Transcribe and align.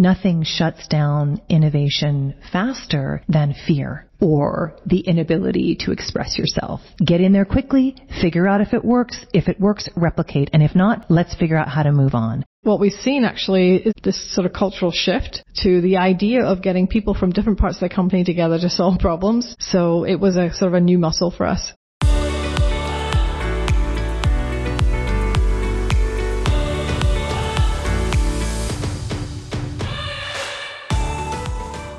Nothing 0.00 0.44
shuts 0.44 0.86
down 0.86 1.40
innovation 1.48 2.34
faster 2.52 3.20
than 3.28 3.52
fear 3.66 4.08
or 4.20 4.76
the 4.86 5.00
inability 5.00 5.76
to 5.80 5.90
express 5.90 6.38
yourself. 6.38 6.80
Get 7.04 7.20
in 7.20 7.32
there 7.32 7.44
quickly, 7.44 7.96
figure 8.22 8.46
out 8.46 8.60
if 8.60 8.72
it 8.72 8.84
works. 8.84 9.26
If 9.34 9.48
it 9.48 9.58
works, 9.58 9.88
replicate. 9.96 10.50
And 10.52 10.62
if 10.62 10.76
not, 10.76 11.06
let's 11.10 11.34
figure 11.34 11.56
out 11.56 11.68
how 11.68 11.82
to 11.82 11.90
move 11.90 12.14
on. 12.14 12.44
What 12.62 12.78
we've 12.78 12.92
seen 12.92 13.24
actually 13.24 13.76
is 13.76 13.92
this 14.04 14.34
sort 14.34 14.46
of 14.46 14.52
cultural 14.52 14.92
shift 14.92 15.42
to 15.62 15.80
the 15.80 15.96
idea 15.96 16.44
of 16.44 16.62
getting 16.62 16.86
people 16.86 17.14
from 17.14 17.32
different 17.32 17.58
parts 17.58 17.78
of 17.78 17.88
the 17.88 17.94
company 17.94 18.22
together 18.22 18.58
to 18.60 18.70
solve 18.70 19.00
problems. 19.00 19.56
So 19.58 20.04
it 20.04 20.20
was 20.20 20.36
a 20.36 20.52
sort 20.52 20.68
of 20.68 20.74
a 20.74 20.80
new 20.80 20.98
muscle 20.98 21.32
for 21.32 21.46
us. 21.46 21.72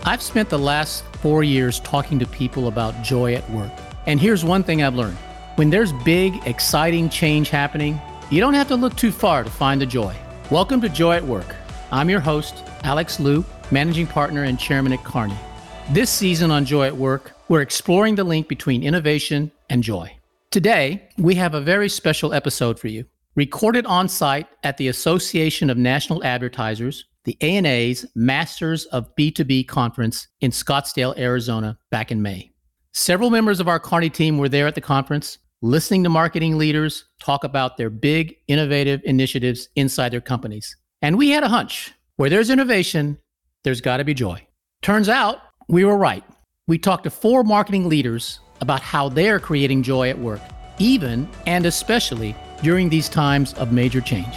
I've 0.10 0.24
spent 0.24 0.50
the 0.50 0.58
last 0.58 1.04
four 1.18 1.44
years 1.44 1.80
talking 1.82 2.18
to 2.18 2.26
people 2.26 2.68
about 2.68 3.04
joy 3.04 3.36
at 3.36 3.48
work. 3.52 3.72
And 4.08 4.20
here's 4.20 4.44
one 4.44 4.64
thing 4.64 4.82
I've 4.82 4.96
learned 4.96 5.20
when 5.56 5.70
there's 5.70 5.94
big, 5.94 6.48
exciting 6.48 7.10
change 7.10 7.52
happening, 7.52 8.02
you 8.32 8.40
don't 8.40 8.56
have 8.56 8.68
to 8.70 8.76
look 8.76 8.96
too 8.96 9.12
far 9.12 9.44
to 9.44 9.52
find 9.52 9.80
the 9.80 9.86
joy. 9.86 10.16
Welcome 10.50 10.82
to 10.82 10.90
Joy 10.90 11.18
at 11.18 11.24
Work. 11.24 11.56
I'm 11.92 12.10
your 12.10 12.22
host, 12.22 12.64
Alex 12.84 13.20
Liu, 13.20 13.46
managing 13.70 14.08
partner 14.08 14.46
and 14.46 14.60
chairman 14.60 14.94
at 14.94 15.04
Kearney. 15.04 15.38
This 15.92 16.10
season 16.10 16.50
on 16.50 16.66
Joy 16.66 16.88
at 16.88 16.98
Work, 16.98 17.34
we're 17.48 17.62
exploring 17.62 18.16
the 18.16 18.24
link 18.24 18.48
between 18.48 18.82
innovation 18.82 19.52
and 19.70 19.84
joy. 19.84 20.12
Today, 20.50 21.08
we 21.20 21.36
have 21.36 21.54
a 21.54 21.62
very 21.62 21.88
special 21.88 22.34
episode 22.34 22.80
for 22.80 22.88
you, 22.88 23.06
recorded 23.36 23.86
on 23.86 24.10
site 24.10 24.48
at 24.64 24.78
the 24.78 24.88
Association 24.88 25.70
of 25.70 25.78
National 25.78 26.24
Advertisers 26.24 27.06
the 27.30 27.38
ANA's 27.42 28.08
Masters 28.16 28.86
of 28.86 29.16
B2B 29.16 29.68
conference 29.68 30.28
in 30.42 30.50
Scottsdale, 30.50 31.16
Arizona, 31.16 31.78
back 31.92 32.12
in 32.12 32.24
May. 32.24 32.52
Several 32.92 33.30
members 33.30 33.60
of 33.60 33.68
our 33.68 33.80
Kearney 33.80 34.10
team 34.10 34.40
were 34.40 34.50
there 34.50 34.66
at 34.66 34.74
the 34.74 34.82
conference, 34.82 35.38
listening 35.62 36.04
to 36.06 36.10
marketing 36.10 36.58
leaders 36.58 37.06
talk 37.20 37.44
about 37.44 37.78
their 37.78 37.92
big, 37.92 38.36
innovative 38.48 39.00
initiatives 39.04 39.70
inside 39.76 40.10
their 40.12 40.22
companies. 40.22 40.76
And 41.04 41.20
we 41.20 41.30
had 41.30 41.44
a 41.44 41.50
hunch 41.50 41.94
where 42.16 42.32
there's 42.32 42.50
innovation, 42.50 43.20
there's 43.64 43.80
got 43.80 43.98
to 43.98 44.04
be 44.04 44.16
joy. 44.16 44.44
Turns 44.82 45.08
out 45.08 45.38
we 45.68 45.86
were 45.86 45.98
right. 45.98 46.24
We 46.68 46.80
talked 46.80 47.04
to 47.04 47.12
four 47.12 47.44
marketing 47.44 47.88
leaders 47.88 48.40
about 48.60 48.82
how 48.82 49.08
they're 49.08 49.40
creating 49.40 49.84
joy 49.84 50.10
at 50.10 50.18
work, 50.18 50.42
even 50.80 51.30
and 51.46 51.68
especially 51.68 52.36
during 52.64 52.90
these 52.90 53.08
times 53.08 53.54
of 53.54 53.72
major 53.72 54.02
change. 54.02 54.34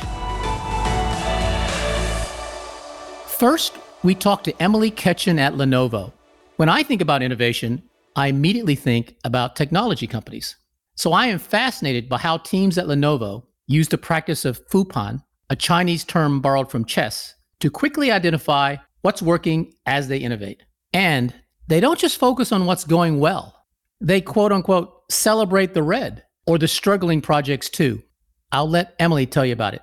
First, 3.43 3.77
we 4.05 4.15
talked 4.15 4.45
to 4.45 4.63
Emily 4.63 4.89
Ketchen 4.89 5.41
at 5.41 5.55
Lenovo. 5.55 6.13
When 6.59 6.69
I 6.69 6.85
think 6.85 7.01
about 7.01 7.25
innovation, 7.25 7.83
I 8.15 8.29
immediately 8.29 8.77
think 8.77 9.17
about 9.25 9.57
technology 9.57 10.07
companies. 10.07 10.55
So 10.95 11.13
I 11.13 11.27
am 11.27 11.41
fascinated 11.41 12.09
by 12.09 12.19
how 12.19 12.39
teams 12.39 12.79
at 12.79 12.87
Lenovo 12.87 13.43
use 13.67 13.89
the 13.89 13.99
practice 13.99 14.45
of 14.45 14.65
Fupan, 14.69 15.25
a 15.51 15.57
Chinese 15.57 16.05
term 16.05 16.41
borrowed 16.41 16.71
from 16.71 16.85
chess, 16.85 17.35
to 17.59 17.69
quickly 17.69 18.13
identify 18.13 18.77
what's 19.01 19.21
working 19.21 19.75
as 19.87 20.07
they 20.07 20.19
innovate. 20.19 20.63
And 20.93 21.35
they 21.67 21.81
don't 21.81 21.99
just 21.99 22.21
focus 22.21 22.53
on 22.53 22.65
what's 22.67 22.85
going 22.85 23.19
well. 23.19 23.57
They 24.01 24.21
quote 24.21 24.53
unquote 24.53 25.11
celebrate 25.11 25.75
the 25.75 25.83
red 25.83 26.23
or 26.47 26.59
the 26.59 26.69
struggling 26.69 27.21
projects 27.21 27.69
too. 27.69 28.05
I'll 28.53 28.71
let 28.71 28.95
Emily 29.01 29.27
tell 29.27 29.45
you 29.45 29.53
about 29.53 29.75
it. 29.75 29.83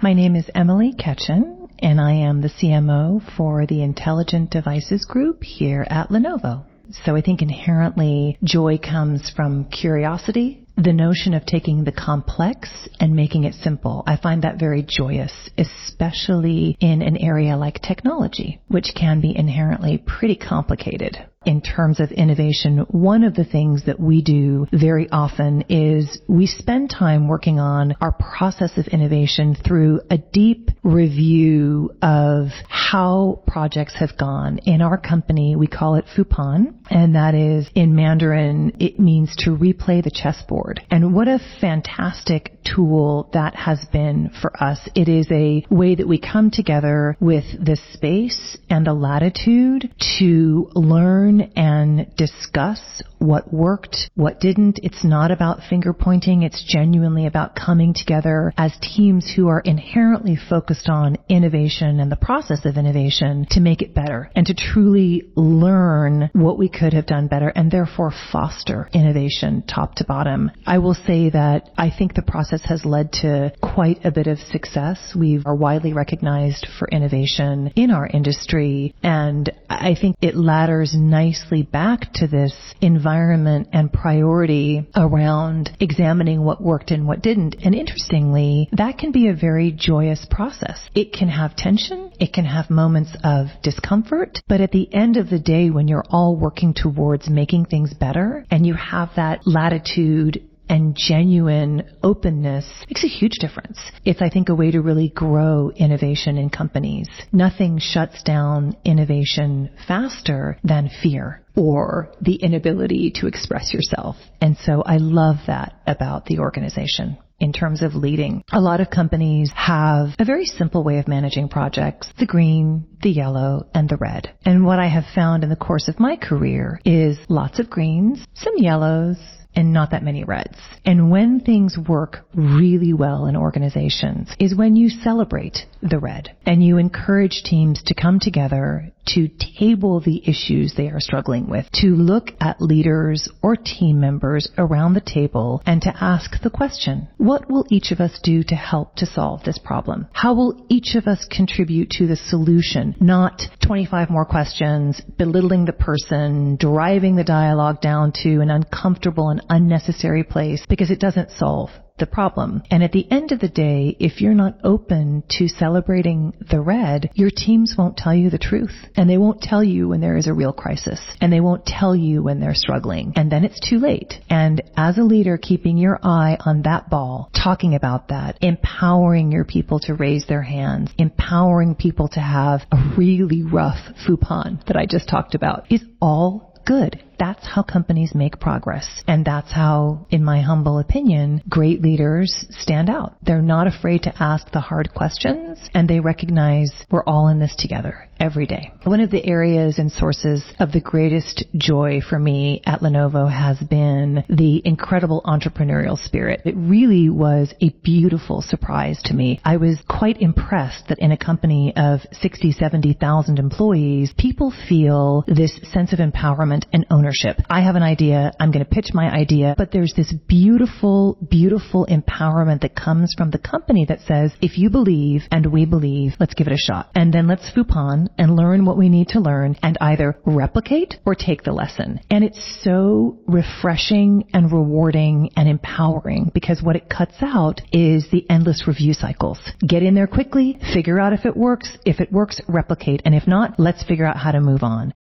My 0.00 0.12
name 0.12 0.36
is 0.36 0.48
Emily 0.54 0.92
Ketchen 0.92 1.59
and 1.82 2.00
I 2.00 2.12
am 2.12 2.40
the 2.40 2.48
CMO 2.48 3.22
for 3.36 3.66
the 3.66 3.82
Intelligent 3.82 4.50
Devices 4.50 5.04
Group 5.04 5.42
here 5.42 5.86
at 5.88 6.10
Lenovo. 6.10 6.64
So 7.04 7.14
I 7.16 7.20
think 7.20 7.40
inherently 7.40 8.36
joy 8.42 8.78
comes 8.78 9.30
from 9.30 9.66
curiosity, 9.66 10.66
the 10.82 10.92
notion 10.92 11.34
of 11.34 11.44
taking 11.44 11.84
the 11.84 11.92
complex 11.92 12.68
and 12.98 13.14
making 13.14 13.44
it 13.44 13.54
simple. 13.54 14.02
I 14.06 14.16
find 14.16 14.42
that 14.42 14.58
very 14.58 14.82
joyous, 14.82 15.32
especially 15.58 16.76
in 16.80 17.02
an 17.02 17.16
area 17.16 17.56
like 17.56 17.80
technology, 17.82 18.60
which 18.68 18.92
can 18.94 19.20
be 19.20 19.36
inherently 19.36 19.98
pretty 19.98 20.36
complicated 20.36 21.18
in 21.46 21.62
terms 21.62 22.00
of 22.00 22.10
innovation, 22.12 22.84
one 22.90 23.24
of 23.24 23.34
the 23.34 23.44
things 23.44 23.86
that 23.86 23.98
we 23.98 24.20
do 24.20 24.66
very 24.72 25.08
often 25.10 25.64
is 25.70 26.20
we 26.28 26.46
spend 26.46 26.90
time 26.90 27.28
working 27.28 27.58
on 27.58 27.94
our 28.02 28.12
process 28.12 28.76
of 28.76 28.86
innovation 28.88 29.54
through 29.54 30.02
a 30.10 30.18
deep 30.18 30.68
review 30.82 31.90
of 32.02 32.48
how 32.68 33.42
projects 33.46 33.94
have 33.94 34.18
gone. 34.18 34.58
In 34.66 34.82
our 34.82 34.98
company, 34.98 35.56
we 35.56 35.66
call 35.66 35.94
it 35.94 36.04
Fupan, 36.14 36.74
and 36.90 37.14
that 37.14 37.34
is 37.34 37.70
in 37.74 37.94
Mandarin, 37.94 38.76
it 38.78 39.00
means 39.00 39.34
to 39.36 39.56
replay 39.56 40.04
the 40.04 40.10
chessboard. 40.10 40.69
And 40.90 41.14
what 41.14 41.26
a 41.26 41.40
fantastic 41.60 42.52
tool 42.64 43.28
that 43.32 43.54
has 43.54 43.84
been 43.92 44.30
for 44.40 44.62
us. 44.62 44.78
It 44.94 45.08
is 45.08 45.26
a 45.30 45.64
way 45.70 45.94
that 45.94 46.06
we 46.06 46.20
come 46.20 46.50
together 46.50 47.16
with 47.20 47.44
the 47.58 47.78
space 47.92 48.56
and 48.68 48.86
the 48.86 48.94
latitude 48.94 49.92
to 50.18 50.70
learn 50.74 51.40
and 51.56 52.14
discuss 52.16 53.02
what 53.20 53.52
worked, 53.52 54.10
what 54.14 54.40
didn't. 54.40 54.80
It's 54.82 55.04
not 55.04 55.30
about 55.30 55.60
finger 55.68 55.92
pointing. 55.92 56.42
It's 56.42 56.64
genuinely 56.66 57.26
about 57.26 57.54
coming 57.54 57.94
together 57.94 58.52
as 58.56 58.72
teams 58.80 59.30
who 59.36 59.48
are 59.48 59.60
inherently 59.60 60.36
focused 60.48 60.88
on 60.88 61.18
innovation 61.28 62.00
and 62.00 62.10
the 62.10 62.16
process 62.16 62.64
of 62.64 62.76
innovation 62.78 63.46
to 63.50 63.60
make 63.60 63.82
it 63.82 63.94
better 63.94 64.30
and 64.34 64.46
to 64.46 64.54
truly 64.54 65.30
learn 65.36 66.30
what 66.32 66.58
we 66.58 66.68
could 66.68 66.94
have 66.94 67.06
done 67.06 67.28
better 67.28 67.48
and 67.48 67.70
therefore 67.70 68.12
foster 68.32 68.88
innovation 68.94 69.62
top 69.68 69.94
to 69.96 70.04
bottom. 70.04 70.50
I 70.66 70.78
will 70.78 70.94
say 70.94 71.28
that 71.30 71.68
I 71.76 71.90
think 71.96 72.14
the 72.14 72.22
process 72.22 72.62
has 72.64 72.86
led 72.86 73.12
to 73.20 73.52
quite 73.62 74.04
a 74.04 74.10
bit 74.10 74.28
of 74.28 74.38
success. 74.38 75.14
We 75.14 75.42
are 75.44 75.54
widely 75.54 75.92
recognized 75.92 76.66
for 76.78 76.88
innovation 76.88 77.72
in 77.76 77.90
our 77.90 78.06
industry 78.06 78.94
and 79.02 79.52
I 79.68 79.94
think 79.94 80.16
it 80.22 80.36
ladders 80.36 80.94
nicely 80.96 81.62
back 81.62 82.12
to 82.14 82.26
this 82.26 82.54
environment 82.80 83.09
environment 83.10 83.68
and 83.72 83.92
priority 83.92 84.86
around 84.94 85.70
examining 85.80 86.44
what 86.44 86.62
worked 86.62 86.92
and 86.92 87.06
what 87.06 87.22
didn't. 87.22 87.56
And 87.64 87.74
interestingly, 87.74 88.68
that 88.72 88.98
can 88.98 89.10
be 89.10 89.28
a 89.28 89.34
very 89.34 89.72
joyous 89.72 90.26
process. 90.30 90.88
It 90.94 91.12
can 91.12 91.28
have 91.28 91.56
tension. 91.56 92.12
It 92.20 92.32
can 92.32 92.44
have 92.44 92.70
moments 92.70 93.16
of 93.24 93.48
discomfort. 93.62 94.38
But 94.48 94.60
at 94.60 94.70
the 94.70 94.92
end 94.94 95.16
of 95.16 95.28
the 95.28 95.40
day, 95.40 95.70
when 95.70 95.88
you're 95.88 96.04
all 96.08 96.36
working 96.36 96.72
towards 96.72 97.28
making 97.28 97.64
things 97.64 97.92
better 97.92 98.46
and 98.50 98.64
you 98.64 98.74
have 98.74 99.10
that 99.16 99.40
latitude 99.44 100.44
and 100.68 100.96
genuine 100.96 101.82
openness 102.00 102.64
makes 102.88 103.02
a 103.02 103.08
huge 103.08 103.38
difference. 103.40 103.80
It's, 104.04 104.22
I 104.22 104.30
think, 104.30 104.48
a 104.48 104.54
way 104.54 104.70
to 104.70 104.80
really 104.80 105.08
grow 105.08 105.70
innovation 105.70 106.38
in 106.38 106.48
companies. 106.48 107.08
Nothing 107.32 107.80
shuts 107.80 108.22
down 108.22 108.76
innovation 108.84 109.70
faster 109.88 110.58
than 110.62 110.88
fear 111.02 111.42
or 111.60 112.10
the 112.22 112.36
inability 112.36 113.12
to 113.16 113.26
express 113.26 113.74
yourself. 113.74 114.16
And 114.40 114.56
so 114.64 114.82
I 114.82 114.96
love 114.96 115.36
that 115.46 115.74
about 115.86 116.24
the 116.24 116.38
organization 116.38 117.18
in 117.38 117.52
terms 117.52 117.82
of 117.82 117.94
leading. 117.94 118.42
A 118.50 118.60
lot 118.60 118.80
of 118.80 118.88
companies 118.88 119.52
have 119.54 120.08
a 120.18 120.24
very 120.24 120.46
simple 120.46 120.82
way 120.82 120.98
of 120.98 121.06
managing 121.06 121.50
projects, 121.50 122.08
the 122.18 122.24
green, 122.24 122.86
the 123.02 123.10
yellow, 123.10 123.66
and 123.74 123.90
the 123.90 123.98
red. 123.98 124.30
And 124.46 124.64
what 124.64 124.78
I 124.78 124.88
have 124.88 125.04
found 125.14 125.44
in 125.44 125.50
the 125.50 125.56
course 125.56 125.86
of 125.88 126.00
my 126.00 126.16
career 126.16 126.80
is 126.86 127.18
lots 127.28 127.58
of 127.58 127.68
greens, 127.68 128.24
some 128.34 128.54
yellows, 128.56 129.18
and 129.54 129.72
not 129.72 129.90
that 129.90 130.02
many 130.02 130.24
reds. 130.24 130.56
And 130.84 131.10
when 131.10 131.40
things 131.40 131.76
work 131.76 132.18
really 132.34 132.92
well 132.92 133.26
in 133.26 133.36
organizations 133.36 134.30
is 134.38 134.54
when 134.54 134.76
you 134.76 134.88
celebrate 134.88 135.58
the 135.82 135.98
red 135.98 136.36
and 136.46 136.64
you 136.64 136.78
encourage 136.78 137.42
teams 137.44 137.82
to 137.84 137.94
come 137.94 138.20
together 138.20 138.92
to 139.06 139.28
table 139.58 140.00
the 140.00 140.22
issues 140.28 140.74
they 140.74 140.88
are 140.88 141.00
struggling 141.00 141.48
with, 141.48 141.66
to 141.72 141.88
look 141.88 142.30
at 142.40 142.60
leaders 142.60 143.28
or 143.42 143.56
team 143.56 144.00
members 144.00 144.48
around 144.58 144.94
the 144.94 145.00
table 145.00 145.62
and 145.66 145.82
to 145.82 145.96
ask 146.00 146.40
the 146.42 146.50
question, 146.50 147.08
what 147.16 147.50
will 147.50 147.66
each 147.70 147.90
of 147.90 148.00
us 148.00 148.18
do 148.22 148.42
to 148.44 148.54
help 148.54 148.94
to 148.96 149.06
solve 149.06 149.42
this 149.44 149.58
problem? 149.58 150.06
How 150.12 150.34
will 150.34 150.66
each 150.68 150.94
of 150.94 151.06
us 151.06 151.26
contribute 151.30 151.90
to 151.90 152.06
the 152.06 152.16
solution? 152.16 152.94
Not 153.00 153.42
25 153.64 154.10
more 154.10 154.24
questions, 154.24 155.00
belittling 155.18 155.64
the 155.64 155.72
person, 155.72 156.56
driving 156.56 157.16
the 157.16 157.24
dialogue 157.24 157.80
down 157.80 158.12
to 158.22 158.40
an 158.40 158.50
uncomfortable 158.50 159.30
and 159.30 159.42
unnecessary 159.48 160.24
place 160.24 160.64
because 160.68 160.90
it 160.90 161.00
doesn't 161.00 161.30
solve 161.32 161.70
the 162.00 162.06
problem. 162.06 162.62
And 162.70 162.82
at 162.82 162.92
the 162.92 163.06
end 163.10 163.30
of 163.32 163.40
the 163.40 163.48
day, 163.48 163.96
if 164.00 164.20
you're 164.20 164.34
not 164.34 164.58
open 164.64 165.22
to 165.38 165.46
celebrating 165.46 166.34
the 166.50 166.60
red, 166.60 167.10
your 167.14 167.30
teams 167.30 167.74
won't 167.78 167.96
tell 167.96 168.14
you 168.14 168.30
the 168.30 168.38
truth. 168.38 168.74
And 168.96 169.08
they 169.08 169.18
won't 169.18 169.42
tell 169.42 169.62
you 169.62 169.88
when 169.88 170.00
there 170.00 170.16
is 170.16 170.26
a 170.26 170.34
real 170.34 170.52
crisis. 170.52 171.00
And 171.20 171.32
they 171.32 171.40
won't 171.40 171.66
tell 171.66 171.94
you 171.94 172.22
when 172.22 172.40
they're 172.40 172.54
struggling. 172.54 173.12
And 173.16 173.30
then 173.30 173.44
it's 173.44 173.60
too 173.60 173.78
late. 173.78 174.14
And 174.28 174.62
as 174.76 174.98
a 174.98 175.02
leader, 175.02 175.38
keeping 175.38 175.76
your 175.76 175.98
eye 176.02 176.36
on 176.44 176.62
that 176.62 176.90
ball, 176.90 177.30
talking 177.34 177.74
about 177.74 178.08
that, 178.08 178.38
empowering 178.40 179.30
your 179.30 179.44
people 179.44 179.78
to 179.80 179.94
raise 179.94 180.26
their 180.26 180.42
hands, 180.42 180.90
empowering 180.98 181.74
people 181.74 182.08
to 182.08 182.20
have 182.20 182.62
a 182.72 182.94
really 182.96 183.42
rough 183.42 183.78
Fupan 184.06 184.64
that 184.66 184.76
I 184.76 184.86
just 184.86 185.08
talked 185.08 185.34
about 185.34 185.70
is 185.70 185.82
all 186.00 186.50
good. 186.66 187.02
That's 187.20 187.46
how 187.46 187.62
companies 187.62 188.14
make 188.14 188.40
progress. 188.40 188.88
And 189.06 189.26
that's 189.26 189.52
how, 189.52 190.06
in 190.08 190.24
my 190.24 190.40
humble 190.40 190.78
opinion, 190.78 191.42
great 191.50 191.82
leaders 191.82 192.46
stand 192.48 192.88
out. 192.88 193.14
They're 193.22 193.42
not 193.42 193.66
afraid 193.66 194.04
to 194.04 194.22
ask 194.22 194.50
the 194.50 194.60
hard 194.60 194.94
questions 194.94 195.58
and 195.74 195.86
they 195.86 196.00
recognize 196.00 196.72
we're 196.90 197.04
all 197.04 197.28
in 197.28 197.38
this 197.38 197.54
together 197.56 198.08
every 198.18 198.46
day. 198.46 198.72
One 198.84 199.00
of 199.00 199.10
the 199.10 199.24
areas 199.24 199.78
and 199.78 199.92
sources 199.92 200.42
of 200.58 200.72
the 200.72 200.80
greatest 200.80 201.44
joy 201.56 202.00
for 202.06 202.18
me 202.18 202.62
at 202.64 202.80
Lenovo 202.80 203.30
has 203.30 203.58
been 203.58 204.24
the 204.28 204.62
incredible 204.64 205.22
entrepreneurial 205.26 206.02
spirit. 206.02 206.40
It 206.46 206.54
really 206.56 207.10
was 207.10 207.52
a 207.60 207.70
beautiful 207.82 208.40
surprise 208.40 209.00
to 209.04 209.14
me. 209.14 209.40
I 209.44 209.58
was 209.58 209.78
quite 209.88 210.22
impressed 210.22 210.88
that 210.88 210.98
in 210.98 211.12
a 211.12 211.18
company 211.18 211.74
of 211.76 212.00
60, 212.12 212.52
70,000 212.52 213.38
employees, 213.38 214.12
people 214.16 214.54
feel 214.68 215.24
this 215.26 215.58
sense 215.72 215.92
of 215.92 215.98
empowerment 215.98 216.64
and 216.72 216.86
ownership 216.90 217.09
ownership. 217.10 217.44
I 217.50 217.62
have 217.62 217.76
an 217.76 217.82
idea. 217.82 218.32
I'm 218.38 218.50
going 218.50 218.64
to 218.64 218.70
pitch 218.70 218.90
my 218.92 219.10
idea, 219.10 219.54
but 219.56 219.72
there's 219.72 219.92
this 219.96 220.12
beautiful, 220.28 221.18
beautiful 221.28 221.86
empowerment 221.86 222.60
that 222.62 222.76
comes 222.76 223.14
from 223.16 223.30
the 223.30 223.38
company 223.38 223.84
that 223.88 224.00
says, 224.06 224.32
if 224.40 224.58
you 224.58 224.70
believe 224.70 225.22
and 225.30 225.52
we 225.52 225.66
believe, 225.66 226.12
let's 226.20 226.34
give 226.34 226.46
it 226.46 226.52
a 226.52 226.56
shot. 226.56 226.90
And 226.94 227.12
then 227.12 227.26
let's 227.26 227.50
Fupan 227.50 228.08
and 228.18 228.36
learn 228.36 228.64
what 228.64 228.78
we 228.78 228.88
need 228.88 229.08
to 229.08 229.20
learn 229.20 229.56
and 229.62 229.76
either 229.80 230.16
replicate 230.24 230.94
or 231.04 231.14
take 231.14 231.42
the 231.42 231.52
lesson. 231.52 232.00
And 232.10 232.24
it's 232.24 232.62
so 232.62 233.18
refreshing 233.26 234.28
and 234.32 234.52
rewarding 234.52 235.30
and 235.36 235.48
empowering 235.48 236.30
because 236.32 236.62
what 236.62 236.76
it 236.76 236.88
cuts 236.88 237.16
out 237.22 237.60
is 237.72 238.06
the 238.10 238.28
endless 238.30 238.64
review 238.66 238.94
cycles. 238.94 239.38
Get 239.66 239.82
in 239.82 239.94
there 239.94 240.06
quickly, 240.06 240.58
figure 240.72 241.00
out 241.00 241.12
if 241.12 241.24
it 241.24 241.36
works. 241.36 241.76
If 241.84 242.00
it 242.00 242.12
works, 242.12 242.40
replicate. 242.48 243.02
And 243.04 243.14
if 243.14 243.26
not, 243.26 243.58
let's 243.58 243.82
figure 243.84 244.06
out 244.06 244.16
how 244.16 244.32
to 244.32 244.40
move 244.40 244.62
on. 244.62 244.92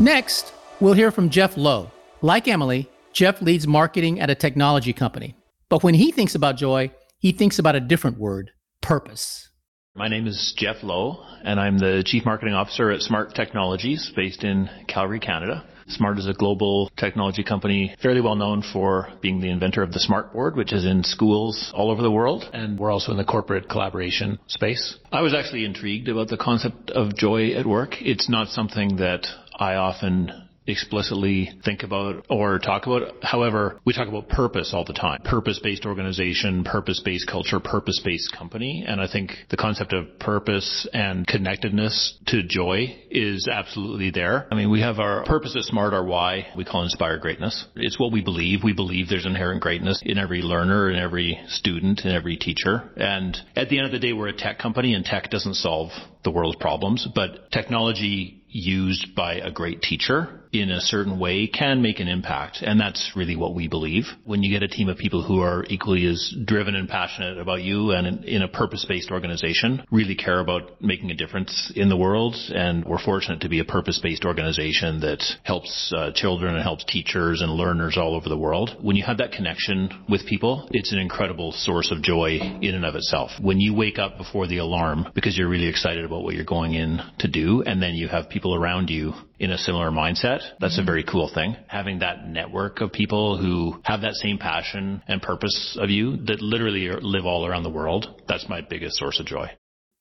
Next, 0.00 0.54
we'll 0.80 0.94
hear 0.94 1.10
from 1.10 1.28
Jeff 1.28 1.58
Lowe. 1.58 1.90
Like 2.22 2.48
Emily, 2.48 2.88
Jeff 3.12 3.42
leads 3.42 3.66
marketing 3.66 4.18
at 4.18 4.30
a 4.30 4.34
technology 4.34 4.94
company. 4.94 5.36
But 5.68 5.82
when 5.82 5.92
he 5.92 6.10
thinks 6.10 6.34
about 6.34 6.56
joy, 6.56 6.92
he 7.18 7.32
thinks 7.32 7.58
about 7.58 7.76
a 7.76 7.80
different 7.80 8.18
word 8.18 8.50
purpose. 8.80 9.50
My 9.94 10.08
name 10.08 10.26
is 10.26 10.54
Jeff 10.56 10.76
Lowe, 10.82 11.22
and 11.44 11.60
I'm 11.60 11.76
the 11.76 12.02
Chief 12.06 12.24
Marketing 12.24 12.54
Officer 12.54 12.90
at 12.90 13.02
Smart 13.02 13.34
Technologies 13.34 14.10
based 14.16 14.42
in 14.42 14.70
Calgary, 14.88 15.20
Canada. 15.20 15.66
Smart 15.88 16.18
is 16.18 16.28
a 16.28 16.32
global 16.32 16.88
technology 16.96 17.42
company 17.42 17.94
fairly 18.00 18.20
well 18.20 18.36
known 18.36 18.62
for 18.62 19.08
being 19.20 19.40
the 19.40 19.50
inventor 19.50 19.82
of 19.82 19.92
the 19.92 19.98
Smart 19.98 20.32
Board, 20.32 20.56
which 20.56 20.72
is 20.72 20.86
in 20.86 21.02
schools 21.02 21.72
all 21.74 21.90
over 21.90 22.00
the 22.00 22.10
world. 22.10 22.48
And 22.52 22.78
we're 22.78 22.92
also 22.92 23.10
in 23.10 23.18
the 23.18 23.24
corporate 23.24 23.68
collaboration 23.68 24.38
space. 24.46 24.96
I 25.10 25.20
was 25.20 25.34
actually 25.34 25.64
intrigued 25.64 26.08
about 26.08 26.28
the 26.28 26.36
concept 26.36 26.90
of 26.90 27.16
joy 27.16 27.50
at 27.50 27.66
work. 27.66 28.00
It's 28.00 28.30
not 28.30 28.48
something 28.48 28.96
that 28.96 29.26
I 29.60 29.74
often 29.74 30.48
explicitly 30.66 31.50
think 31.64 31.82
about 31.82 32.26
or 32.30 32.58
talk 32.58 32.86
about. 32.86 33.22
However, 33.22 33.80
we 33.84 33.92
talk 33.92 34.08
about 34.08 34.28
purpose 34.28 34.72
all 34.74 34.84
the 34.84 34.92
time. 34.92 35.20
Purpose-based 35.24 35.84
organization, 35.84 36.64
purpose-based 36.64 37.26
culture, 37.26 37.60
purpose-based 37.60 38.34
company. 38.36 38.84
And 38.86 39.00
I 39.00 39.08
think 39.10 39.32
the 39.50 39.56
concept 39.56 39.92
of 39.92 40.18
purpose 40.18 40.88
and 40.92 41.26
connectedness 41.26 42.18
to 42.26 42.42
joy 42.42 42.96
is 43.10 43.48
absolutely 43.50 44.10
there. 44.10 44.46
I 44.50 44.54
mean, 44.54 44.70
we 44.70 44.80
have 44.80 44.98
our 44.98 45.24
purpose 45.24 45.56
at 45.56 45.64
Smart, 45.64 45.92
our 45.92 46.04
why, 46.04 46.48
we 46.56 46.64
call 46.64 46.84
inspire 46.84 47.18
greatness. 47.18 47.66
It's 47.76 47.98
what 47.98 48.12
we 48.12 48.22
believe. 48.22 48.60
We 48.62 48.72
believe 48.72 49.08
there's 49.08 49.26
inherent 49.26 49.60
greatness 49.60 50.00
in 50.04 50.18
every 50.18 50.42
learner, 50.42 50.90
in 50.90 50.96
every 50.96 51.40
student, 51.48 52.02
in 52.04 52.12
every 52.12 52.36
teacher. 52.36 52.90
And 52.96 53.36
at 53.56 53.68
the 53.68 53.78
end 53.78 53.86
of 53.86 53.92
the 53.92 53.98
day, 53.98 54.12
we're 54.12 54.28
a 54.28 54.36
tech 54.36 54.58
company 54.58 54.94
and 54.94 55.04
tech 55.04 55.30
doesn't 55.30 55.54
solve 55.54 55.90
the 56.24 56.30
world's 56.30 56.56
problems, 56.56 57.06
but 57.14 57.50
technology 57.50 58.40
used 58.50 59.14
by 59.14 59.34
a 59.34 59.50
great 59.50 59.80
teacher 59.80 60.40
in 60.52 60.70
a 60.70 60.80
certain 60.80 61.18
way 61.18 61.46
can 61.46 61.80
make 61.80 62.00
an 62.00 62.08
impact. 62.08 62.58
And 62.60 62.80
that's 62.80 63.12
really 63.14 63.36
what 63.36 63.54
we 63.54 63.68
believe. 63.68 64.04
When 64.24 64.42
you 64.42 64.50
get 64.50 64.64
a 64.64 64.68
team 64.68 64.88
of 64.88 64.98
people 64.98 65.22
who 65.22 65.40
are 65.40 65.64
equally 65.68 66.04
as 66.06 66.34
driven 66.44 66.74
and 66.74 66.88
passionate 66.88 67.38
about 67.38 67.62
you 67.62 67.92
and 67.92 68.24
in 68.24 68.42
a 68.42 68.48
purpose-based 68.48 69.12
organization, 69.12 69.84
really 69.92 70.16
care 70.16 70.40
about 70.40 70.82
making 70.82 71.10
a 71.10 71.14
difference 71.14 71.72
in 71.76 71.88
the 71.88 71.96
world. 71.96 72.34
And 72.52 72.84
we're 72.84 73.02
fortunate 73.02 73.42
to 73.42 73.48
be 73.48 73.60
a 73.60 73.64
purpose-based 73.64 74.24
organization 74.24 75.00
that 75.00 75.22
helps 75.44 75.92
uh, 75.96 76.10
children 76.14 76.54
and 76.54 76.62
helps 76.62 76.84
teachers 76.84 77.42
and 77.42 77.52
learners 77.52 77.96
all 77.96 78.16
over 78.16 78.28
the 78.28 78.38
world. 78.38 78.76
When 78.80 78.96
you 78.96 79.04
have 79.04 79.18
that 79.18 79.32
connection 79.32 80.04
with 80.08 80.26
people, 80.26 80.68
it's 80.72 80.92
an 80.92 80.98
incredible 80.98 81.52
source 81.52 81.92
of 81.92 82.02
joy 82.02 82.38
in 82.60 82.74
and 82.74 82.84
of 82.84 82.96
itself. 82.96 83.30
When 83.40 83.60
you 83.60 83.74
wake 83.74 84.00
up 84.00 84.18
before 84.18 84.48
the 84.48 84.58
alarm 84.58 85.06
because 85.14 85.38
you're 85.38 85.48
really 85.48 85.68
excited 85.68 86.04
about 86.10 86.24
what 86.24 86.34
you're 86.34 86.44
going 86.44 86.74
in 86.74 87.00
to 87.18 87.28
do, 87.28 87.62
and 87.62 87.80
then 87.80 87.94
you 87.94 88.08
have 88.08 88.28
people 88.28 88.52
around 88.52 88.90
you 88.90 89.14
in 89.38 89.52
a 89.52 89.58
similar 89.58 89.90
mindset, 89.90 90.40
that's 90.58 90.76
a 90.76 90.80
mm-hmm. 90.80 90.86
very 90.86 91.04
cool 91.04 91.30
thing. 91.32 91.54
Having 91.68 92.00
that 92.00 92.26
network 92.26 92.80
of 92.80 92.92
people 92.92 93.38
who 93.38 93.80
have 93.84 94.00
that 94.00 94.14
same 94.14 94.36
passion 94.36 95.02
and 95.06 95.22
purpose 95.22 95.78
of 95.80 95.88
you 95.88 96.16
that 96.26 96.42
literally 96.42 96.88
live 97.00 97.24
all 97.24 97.46
around 97.46 97.62
the 97.62 97.70
world, 97.70 98.22
that's 98.26 98.48
my 98.48 98.60
biggest 98.60 98.96
source 98.96 99.20
of 99.20 99.26
joy. 99.26 99.48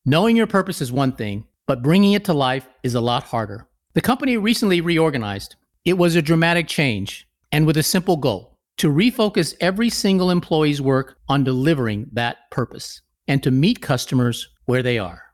Knowing 0.03 0.35
your 0.35 0.47
purpose 0.47 0.81
is 0.81 0.91
one 0.91 1.11
thing, 1.11 1.45
but 1.67 1.83
bringing 1.83 2.13
it 2.13 2.25
to 2.25 2.33
life 2.33 2.67
is 2.81 2.95
a 2.95 3.01
lot 3.01 3.23
harder. 3.23 3.67
The 3.94 4.01
company 4.01 4.35
recently 4.38 4.81
reorganized. 4.81 5.56
It 5.85 5.97
was 5.97 6.15
a 6.15 6.21
dramatic 6.21 6.67
change 6.67 7.27
and 7.51 7.67
with 7.67 7.77
a 7.77 7.83
simple 7.83 8.17
goal 8.17 8.57
to 8.77 8.89
refocus 8.89 9.53
every 9.61 9.89
single 9.89 10.31
employee's 10.31 10.81
work 10.81 11.17
on 11.27 11.44
delivering 11.44 12.09
that 12.13 12.50
purpose 12.50 13.01
and 13.27 13.44
to 13.44 13.51
meet 13.51 13.81
customers 13.81 14.50
where 14.65 14.81
they 14.81 14.97
are 14.97 15.28